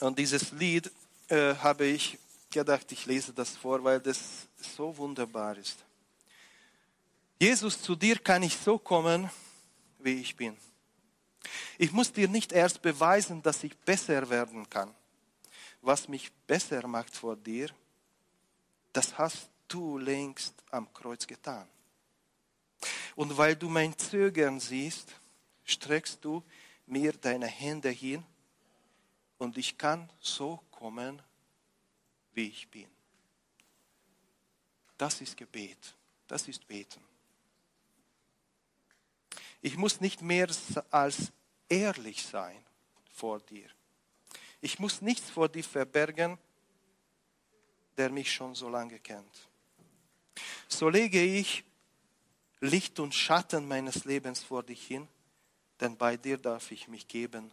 [0.00, 0.90] Und dieses Lied
[1.28, 2.18] äh, habe ich
[2.50, 5.78] gedacht, ich lese das vor, weil das so wunderbar ist.
[7.38, 9.30] Jesus, zu dir kann ich so kommen,
[9.98, 10.56] wie ich bin.
[11.78, 14.94] Ich muss dir nicht erst beweisen, dass ich besser werden kann.
[15.82, 17.70] Was mich besser macht vor dir,
[18.92, 21.68] das hast du längst am Kreuz getan.
[23.14, 25.20] Und weil du mein Zögern siehst,
[25.64, 26.42] streckst du
[26.86, 28.24] mir deine Hände hin
[29.38, 31.20] und ich kann so kommen,
[32.32, 32.88] wie ich bin.
[34.96, 35.94] Das ist Gebet,
[36.26, 37.00] das ist Beten.
[39.60, 40.48] Ich muss nicht mehr
[40.90, 41.32] als
[41.68, 42.64] ehrlich sein
[43.12, 43.68] vor dir.
[44.60, 46.38] Ich muss nichts vor dir verbergen,
[47.96, 49.48] der mich schon so lange kennt.
[50.68, 51.64] So lege ich
[52.60, 55.08] Licht und Schatten meines Lebens vor dich hin,
[55.80, 57.52] denn bei dir darf ich mich geben,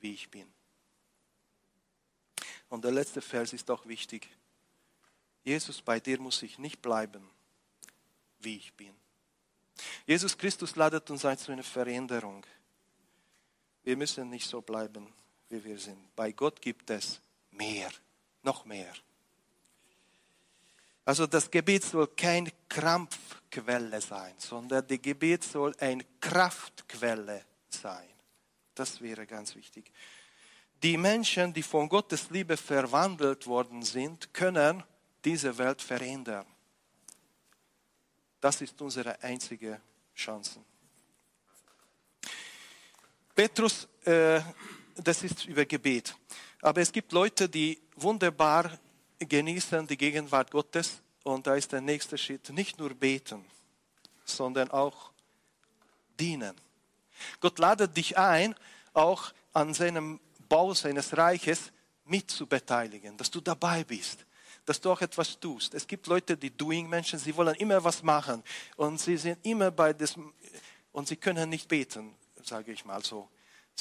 [0.00, 0.52] wie ich bin.
[2.68, 4.28] Und der letzte Vers ist auch wichtig.
[5.44, 7.28] Jesus, bei dir muss ich nicht bleiben,
[8.38, 8.94] wie ich bin.
[10.06, 12.44] Jesus Christus ladet uns ein zu einer Veränderung.
[13.84, 15.12] Wir müssen nicht so bleiben,
[15.48, 16.14] wie wir sind.
[16.14, 17.90] Bei Gott gibt es mehr,
[18.42, 18.92] noch mehr.
[21.04, 28.08] Also das Gebet soll kein Krampfquelle sein, sondern das Gebet soll eine Kraftquelle sein.
[28.74, 29.90] Das wäre ganz wichtig.
[30.82, 34.82] Die Menschen, die von Gottes Liebe verwandelt worden sind, können
[35.24, 36.46] diese Welt verändern.
[38.40, 39.80] Das ist unsere einzige
[40.14, 40.60] Chance.
[43.34, 44.40] Petrus, äh,
[44.96, 46.14] das ist über Gebet.
[46.60, 48.78] Aber es gibt Leute, die wunderbar
[49.18, 51.00] genießen die Gegenwart Gottes.
[51.24, 53.44] Und da ist der nächste Schritt, nicht nur beten,
[54.24, 55.12] sondern auch
[56.18, 56.54] dienen.
[57.40, 58.54] Gott ladet dich ein,
[58.92, 61.72] auch an seinem Bau seines Reiches
[62.04, 64.26] mitzubeteiligen, dass du dabei bist
[64.64, 65.74] dass du auch etwas tust.
[65.74, 68.42] Es gibt Leute, die Doing-Menschen, sie wollen immer was machen
[68.76, 70.32] und sie sind immer bei diesem,
[70.92, 72.14] und sie können nicht beten,
[72.46, 73.28] sage ich mal so.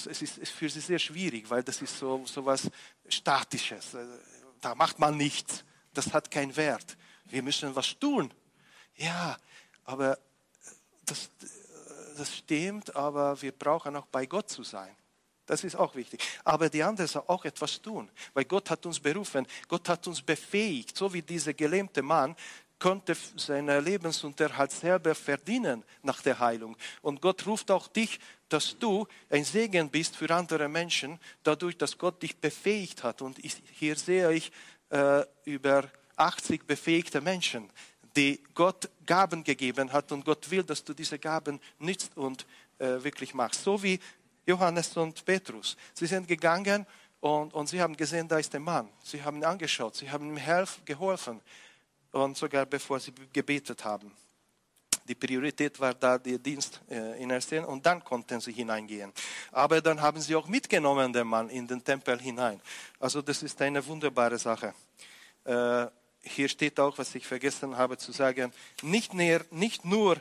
[0.05, 2.69] Es ist für sie sehr schwierig, weil das ist so, so was
[3.07, 3.97] Statisches.
[4.61, 5.63] Da macht man nichts.
[5.93, 6.97] Das hat keinen Wert.
[7.25, 8.33] Wir müssen was tun.
[8.95, 9.37] Ja,
[9.83, 10.17] aber
[11.05, 11.29] das,
[12.17, 14.95] das stimmt, aber wir brauchen auch bei Gott zu sein.
[15.45, 16.23] Das ist auch wichtig.
[16.45, 20.21] Aber die andere soll auch etwas tun, weil Gott hat uns berufen, Gott hat uns
[20.21, 22.35] befähigt, so wie dieser gelähmte Mann
[22.81, 26.75] konnte seinen Lebensunterhalt selber verdienen nach der Heilung.
[27.03, 31.97] Und Gott ruft auch dich, dass du ein Segen bist für andere Menschen, dadurch, dass
[31.97, 33.21] Gott dich befähigt hat.
[33.21, 34.51] Und ich, hier sehe ich
[34.89, 37.69] äh, über 80 befähigte Menschen,
[38.15, 40.11] die Gott Gaben gegeben hat.
[40.11, 42.47] Und Gott will, dass du diese Gaben nützt und
[42.79, 43.63] äh, wirklich machst.
[43.63, 43.99] So wie
[44.47, 45.77] Johannes und Petrus.
[45.93, 46.87] Sie sind gegangen
[47.19, 48.89] und, und sie haben gesehen, da ist der Mann.
[49.03, 51.41] Sie haben ihn angeschaut, sie haben ihm geholfen
[52.11, 54.11] und sogar bevor sie gebetet haben.
[55.07, 59.11] Die Priorität war da der Dienst äh, in erster und dann konnten sie hineingehen.
[59.51, 62.61] Aber dann haben sie auch mitgenommen den Mann in den Tempel hinein.
[62.99, 64.73] Also das ist eine wunderbare Sache.
[65.43, 65.87] Äh,
[66.23, 68.53] hier steht auch, was ich vergessen habe zu sagen,
[68.83, 70.17] nicht, näher, nicht nur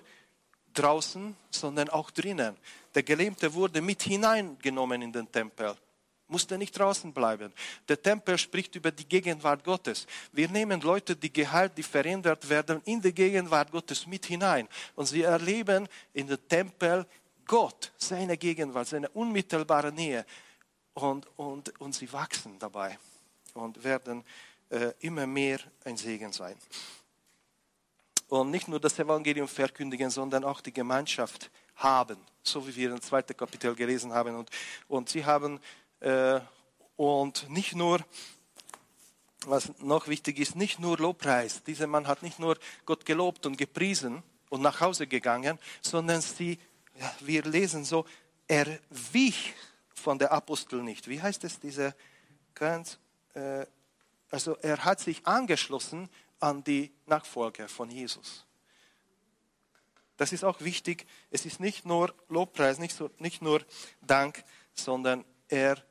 [0.72, 2.56] draußen, sondern auch drinnen.
[2.94, 5.76] Der Gelähmte wurde mit hineingenommen in den Tempel,
[6.30, 7.52] musste nicht draußen bleiben.
[7.88, 10.06] Der Tempel spricht über die Gegenwart Gottes.
[10.32, 14.68] Wir nehmen Leute, die geheilt, die verändert werden, in die Gegenwart Gottes mit hinein.
[14.94, 17.06] Und sie erleben in dem Tempel
[17.46, 20.24] Gott, seine Gegenwart, seine unmittelbare Nähe.
[20.94, 22.98] Und, und, und sie wachsen dabei
[23.54, 24.24] und werden
[24.70, 26.56] äh, immer mehr ein Segen sein.
[28.28, 33.00] Und nicht nur das Evangelium verkündigen, sondern auch die Gemeinschaft haben, so wie wir im
[33.00, 34.36] zweiten Kapitel gelesen haben.
[34.36, 34.50] Und,
[34.86, 35.58] und sie haben,
[36.96, 38.00] und nicht nur,
[39.46, 41.62] was noch wichtig ist, nicht nur Lobpreis.
[41.62, 46.58] Dieser Mann hat nicht nur Gott gelobt und gepriesen und nach Hause gegangen, sondern sie,
[47.20, 48.04] wir lesen so,
[48.46, 49.54] er wich
[49.94, 51.08] von der Apostel nicht.
[51.08, 51.94] Wie heißt es, diese
[52.54, 52.98] ganz,
[53.34, 53.64] äh,
[54.30, 56.08] also er hat sich angeschlossen
[56.40, 58.44] an die Nachfolger von Jesus.
[60.16, 61.06] Das ist auch wichtig.
[61.30, 63.64] Es ist nicht nur Lobpreis, nicht, nur
[64.02, 64.44] Dank,
[64.74, 65.82] sondern er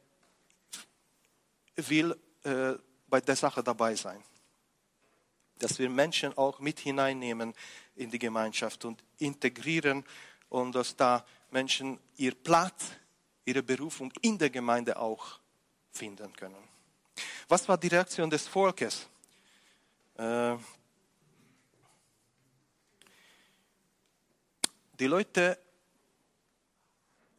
[1.88, 2.74] will äh,
[3.08, 4.24] bei der Sache dabei sein.
[5.60, 7.54] Dass wir Menschen auch mit hineinnehmen
[7.96, 10.06] in die Gemeinschaft und integrieren
[10.50, 12.92] und dass da Menschen ihr Platz,
[13.46, 15.40] ihre Berufung in der Gemeinde auch
[15.92, 16.64] finden können.
[17.48, 19.08] Was war die Reaktion des Volkes?
[20.16, 20.56] Äh,
[25.00, 25.58] die Leute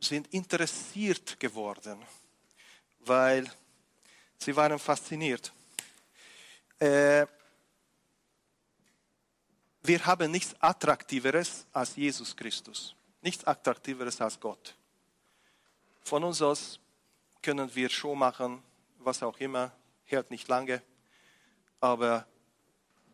[0.01, 2.03] sind interessiert geworden,
[3.01, 3.51] weil
[4.43, 5.53] sie waren fasziniert.
[6.78, 7.26] Äh,
[9.82, 14.74] wir haben nichts Attraktiveres als Jesus Christus, nichts Attraktiveres als Gott.
[16.03, 16.78] Von uns aus
[17.43, 18.62] können wir Show machen,
[18.99, 19.72] was auch immer,
[20.05, 20.82] hält nicht lange,
[21.80, 22.26] aber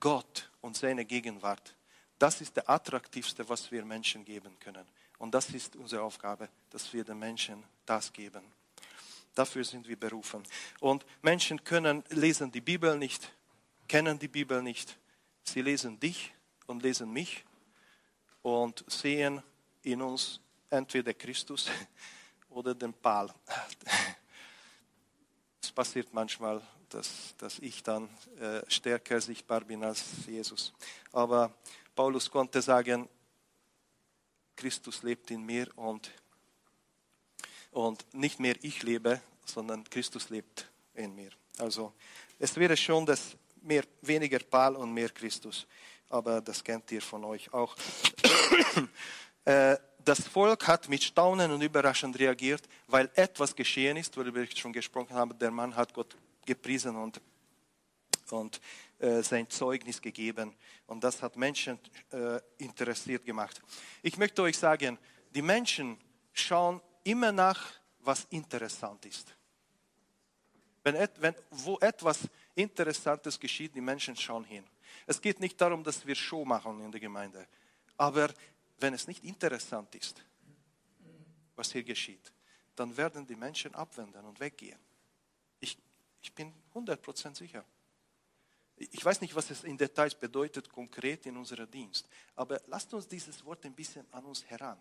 [0.00, 1.74] Gott und seine Gegenwart,
[2.18, 4.86] das ist der attraktivste, was wir Menschen geben können.
[5.18, 8.42] Und das ist unsere Aufgabe, dass wir den Menschen das geben.
[9.36, 10.42] Dafür sind wir berufen.
[10.80, 13.30] Und Menschen können lesen die Bibel nicht,
[13.86, 14.98] kennen die Bibel nicht.
[15.44, 16.32] Sie lesen dich
[16.66, 17.44] und lesen mich
[18.40, 19.42] und sehen
[19.82, 21.68] in uns entweder Christus
[22.48, 23.28] oder den Paul.
[25.62, 28.08] Es passiert manchmal, dass, dass ich dann
[28.40, 30.72] äh, stärker sichtbar bin als Jesus.
[31.12, 31.52] Aber
[31.94, 33.06] Paulus konnte sagen,
[34.56, 36.10] Christus lebt in mir und,
[37.76, 41.30] und nicht mehr ich lebe, sondern Christus lebt in mir.
[41.58, 41.92] Also
[42.38, 45.66] es wäre schon das mehr, weniger Paul und mehr Christus,
[46.08, 47.76] aber das kennt ihr von euch auch.
[49.44, 54.56] äh, das Volk hat mit Staunen und überraschend reagiert, weil etwas geschehen ist, worüber ich
[54.56, 55.34] schon gesprochen habe.
[55.34, 56.16] Der Mann hat Gott
[56.46, 57.20] gepriesen und,
[58.30, 58.58] und
[59.00, 60.54] äh, sein Zeugnis gegeben.
[60.86, 61.78] Und das hat Menschen
[62.10, 63.60] äh, interessiert gemacht.
[64.02, 64.96] Ich möchte euch sagen,
[65.34, 65.98] die Menschen
[66.32, 69.34] schauen immer nach, was interessant ist.
[70.82, 74.64] Wenn, wenn, wo etwas Interessantes geschieht, die Menschen schauen hin.
[75.06, 77.46] Es geht nicht darum, dass wir Show machen in der Gemeinde.
[77.96, 78.30] Aber
[78.78, 80.22] wenn es nicht interessant ist,
[81.54, 82.32] was hier geschieht,
[82.74, 84.78] dann werden die Menschen abwenden und weggehen.
[85.60, 85.78] Ich,
[86.22, 87.64] ich bin 100% sicher.
[88.76, 93.08] Ich weiß nicht, was es in Details bedeutet, konkret in unserem Dienst, aber lasst uns
[93.08, 94.78] dieses Wort ein bisschen an uns heran.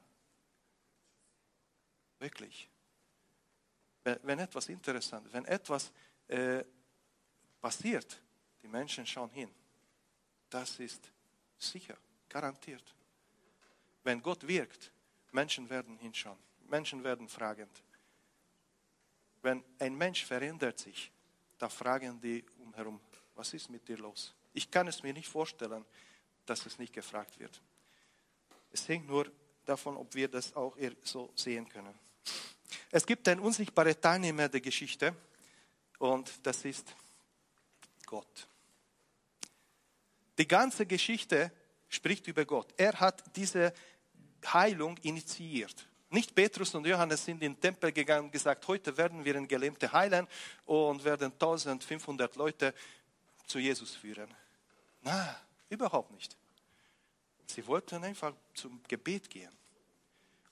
[2.20, 2.70] Wirklich.
[4.03, 5.91] Wenn, etwas interessant, wenn etwas
[6.28, 6.63] äh,
[7.59, 8.22] passiert,
[8.61, 9.49] die Menschen schauen hin.
[10.49, 11.11] Das ist
[11.57, 11.97] sicher,
[12.30, 12.95] garantiert.
[14.03, 14.91] Wenn Gott wirkt,
[15.32, 16.38] Menschen werden hinschauen,
[16.68, 17.84] Menschen werden fragend.
[19.41, 21.11] Wenn ein Mensch verändert sich,
[21.57, 22.99] da fragen die umherum,
[23.36, 24.34] was ist mit dir los?
[24.53, 25.86] Ich kann es mir nicht vorstellen,
[26.45, 27.61] dass es nicht gefragt wird.
[28.72, 29.32] Es hängt nur
[29.66, 31.97] davon, ob wir das auch so sehen können.
[32.91, 35.15] Es gibt einen unsichtbaren Teilnehmer der Geschichte
[35.99, 36.95] und das ist
[38.05, 38.47] Gott.
[40.38, 41.51] Die ganze Geschichte
[41.89, 42.73] spricht über Gott.
[42.78, 43.73] Er hat diese
[44.45, 45.88] Heilung initiiert.
[46.09, 49.47] Nicht Petrus und Johannes sind in den Tempel gegangen und gesagt, heute werden wir einen
[49.47, 50.28] Gelähmte heilen
[50.65, 52.73] und werden 1500 Leute
[53.47, 54.34] zu Jesus führen.
[55.01, 55.36] Na,
[55.69, 56.38] überhaupt nicht.
[57.47, 59.51] Sie wollten einfach zum Gebet gehen.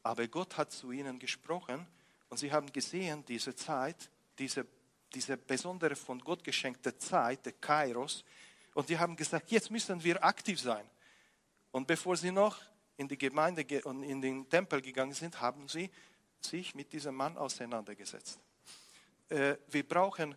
[0.01, 1.87] Aber Gott hat zu ihnen gesprochen
[2.33, 4.09] und sie haben gesehen, diese Zeit,
[4.39, 4.65] diese,
[5.13, 8.25] diese besondere von Gott geschenkte Zeit, der Kairos,
[8.73, 10.83] und die haben gesagt, jetzt müssen wir aktiv sein.
[11.69, 12.59] Und bevor sie noch
[12.97, 15.91] in die Gemeinde und in den Tempel gegangen sind, haben sie
[16.41, 18.39] sich mit diesem Mann auseinandergesetzt.
[19.29, 20.35] Äh, wir brauchen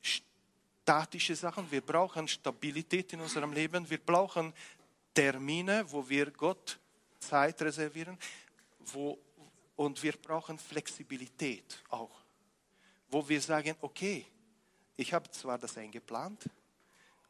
[0.00, 4.54] statische Sachen, wir brauchen Stabilität in unserem Leben, wir brauchen
[5.12, 6.78] Termine, wo wir Gott
[7.20, 8.16] Zeit reservieren
[8.92, 9.18] wo,
[9.78, 12.10] und wir brauchen Flexibilität auch,
[13.10, 14.26] wo wir sagen, okay,
[14.96, 16.50] ich habe zwar das eingeplant,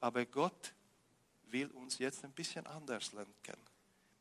[0.01, 0.73] aber Gott
[1.51, 3.61] will uns jetzt ein bisschen anders lenken.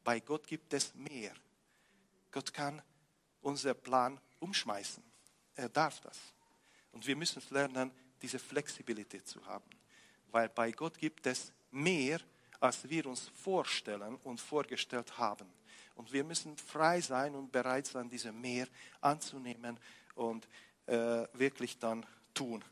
[0.04, 1.34] Bei Gott gibt es mehr.
[2.30, 2.82] Gott kann
[3.42, 5.04] unser Plan umschmeißen.
[5.56, 6.18] Er darf das.
[6.92, 9.70] Und wir müssen lernen, diese Flexibilität zu haben.
[10.34, 12.20] weil bei Gott gibt es mehr,
[12.60, 15.48] als wir uns vorstellen und vorgestellt haben.
[15.98, 18.68] Und wir müssen frei sein und bereit sein, diese Mehr
[19.02, 19.78] anzunehmen
[20.16, 20.48] und
[20.86, 22.64] äh, wirklich dann tun.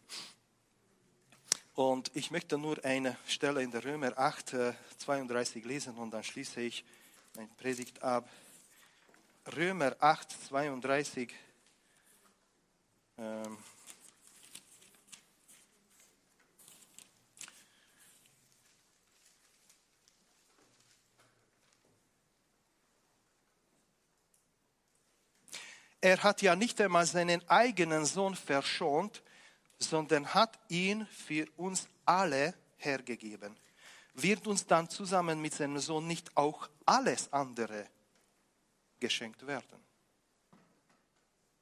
[1.73, 6.23] Und ich möchte nur eine Stelle in der Römer 8, äh, 32 lesen und dann
[6.23, 6.86] schließe ich
[7.36, 8.30] mein Predigt ab.
[9.55, 11.34] Römer 8, 32.
[13.17, 13.57] Ähm,
[26.06, 29.24] er hat ja nicht einmal seinen eigenen Sohn verschont,
[29.80, 33.58] sondern hat ihn für uns alle hergegeben.
[34.14, 37.89] Wird uns dann zusammen mit seinem Sohn nicht auch alles andere
[38.99, 39.84] geschenkt werden?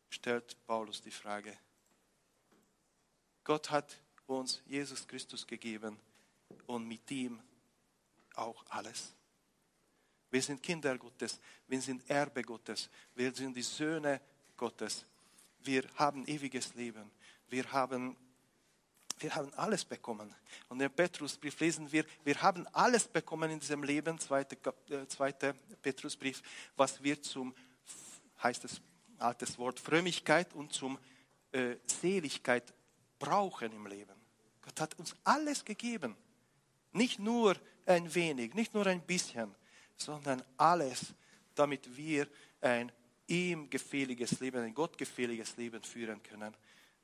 [0.09, 1.57] Stellt Paulus die Frage.
[3.45, 5.97] Gott hat uns Jesus Christus gegeben
[6.67, 7.39] und mit ihm
[8.35, 9.13] auch alles.
[10.29, 14.19] Wir sind Kinder Gottes, wir sind Erbe Gottes, wir sind die Söhne
[14.57, 15.05] Gottes.
[15.59, 17.09] Wir haben ewiges Leben.
[17.49, 18.15] Wir haben,
[19.19, 20.33] wir haben alles bekommen.
[20.69, 24.57] Und im Petrusbrief lesen wir, wir haben alles bekommen in diesem Leben, zweite,
[24.89, 26.41] äh, zweite Petrusbrief,
[26.75, 27.53] was wir zum,
[28.41, 28.81] heißt es,
[29.19, 30.97] altes Wort, Frömmigkeit und zum
[31.51, 32.73] äh, Seligkeit
[33.19, 34.15] brauchen im Leben.
[34.61, 36.15] Gott hat uns alles gegeben.
[36.91, 39.53] Nicht nur ein wenig, nicht nur ein bisschen,
[39.95, 41.13] sondern alles,
[41.55, 42.27] damit wir
[42.61, 42.91] ein
[43.27, 46.53] ihm gefälliges Leben, ein gottgefälliges Leben führen können.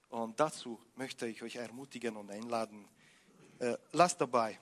[0.09, 2.85] Und dazu möchte ich euch ermutigen und einladen.
[3.59, 4.59] Äh, lass dabei.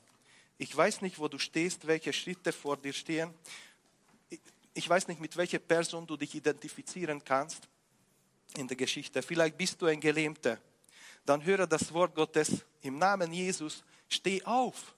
[0.57, 3.33] Ich weiß nicht, wo du stehst, welche Schritte vor dir stehen.
[4.73, 7.67] Ich weiß nicht, mit welcher Person du dich identifizieren kannst
[8.55, 9.21] in der Geschichte.
[9.21, 10.59] Vielleicht bist du ein Gelähmter.
[11.25, 13.83] Dann höre das Wort Gottes im Namen Jesus.
[14.07, 14.95] Steh auf.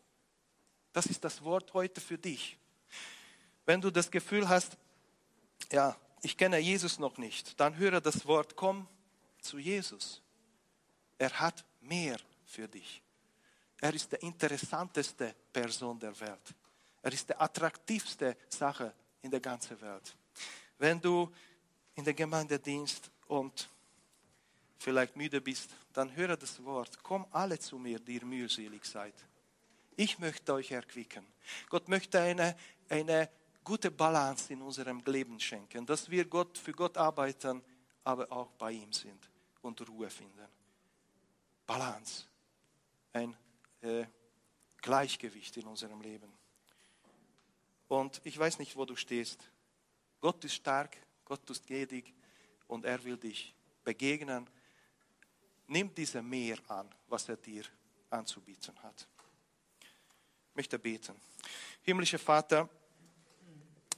[0.94, 2.58] Das ist das Wort heute für dich.
[3.66, 4.78] Wenn du das Gefühl hast,
[5.72, 8.88] ja, ich kenne Jesus noch nicht, dann höre das Wort, komm
[9.42, 10.22] zu Jesus.
[11.18, 13.02] Er hat mehr für dich.
[13.82, 16.54] Er ist die interessanteste Person der Welt.
[17.02, 20.16] Er ist die attraktivste Sache in der ganzen Welt.
[20.78, 21.32] Wenn du
[21.96, 23.70] in der Gemeinde dienst und
[24.78, 27.02] vielleicht müde bist, dann höre das Wort.
[27.04, 29.14] Komm alle zu mir, die ihr mühselig seid.
[29.96, 31.26] Ich möchte euch erquicken.
[31.70, 32.56] Gott möchte eine,
[32.88, 33.30] eine
[33.64, 37.62] gute Balance in unserem Leben schenken, dass wir Gott, für Gott arbeiten,
[38.04, 39.30] aber auch bei ihm sind
[39.62, 40.48] und Ruhe finden.
[41.66, 42.26] Balance,
[43.14, 43.36] ein
[43.82, 44.06] äh,
[44.78, 46.32] Gleichgewicht in unserem Leben.
[47.88, 49.50] Und ich weiß nicht, wo du stehst.
[50.22, 52.14] Gott ist stark, Gott ist gnädig
[52.68, 53.54] und er will dich
[53.84, 54.50] begegnen.
[55.68, 57.64] Nimm diese Meer an, was er dir
[58.10, 59.08] anzubieten hat.
[59.82, 61.16] Ich möchte beten.
[61.84, 62.68] Himmlischer Vater,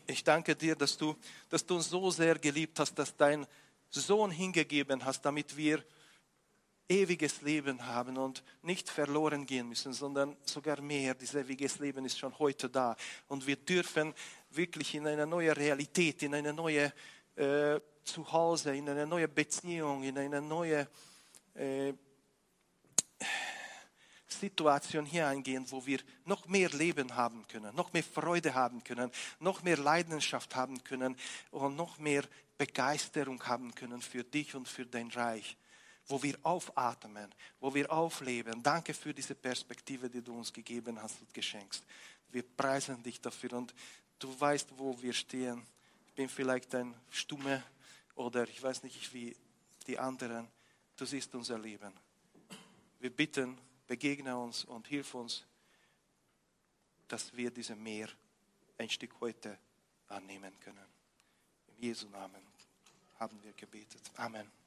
[0.07, 1.15] ich danke dir, dass du,
[1.49, 3.45] dass du uns so sehr geliebt hast, dass dein
[3.89, 5.83] Sohn hingegeben hast, damit wir
[6.91, 11.13] ewiges Leben haben und nicht verloren gehen müssen, sondern sogar mehr.
[11.13, 12.95] Dieses ewiges Leben ist schon heute da.
[13.27, 14.13] Und wir dürfen
[14.49, 16.91] wirklich in eine neue Realität, in eine neue
[17.35, 20.87] äh, Zuhause, in eine neue Beziehung, in eine neue
[21.53, 21.93] äh,
[24.33, 29.11] Situation hier eingehen, wo wir noch mehr Leben haben können, noch mehr Freude haben können,
[29.39, 31.15] noch mehr Leidenschaft haben können
[31.51, 32.23] und noch mehr
[32.57, 35.57] Begeisterung haben können für dich und für dein Reich,
[36.07, 38.61] wo wir aufatmen, wo wir aufleben.
[38.61, 41.83] Danke für diese Perspektive, die du uns gegeben hast und geschenkst.
[42.29, 43.73] Wir preisen dich dafür und
[44.19, 45.65] du weißt, wo wir stehen.
[46.07, 47.63] Ich bin vielleicht ein Stumme
[48.15, 49.35] oder ich weiß nicht wie
[49.87, 50.47] die anderen.
[50.95, 51.91] Du siehst unser Leben.
[52.99, 53.57] Wir bitten,
[53.91, 55.43] begegne uns und hilf uns,
[57.09, 58.07] dass wir diese Meer
[58.77, 59.59] ein Stück heute
[60.07, 60.87] annehmen können.
[61.67, 62.41] Im Jesu Namen
[63.19, 64.09] haben wir gebetet.
[64.15, 64.60] Amen.